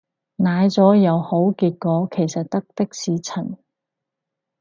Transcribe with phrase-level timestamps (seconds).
[0.37, 3.59] 奶咗有好結果其實得的士陳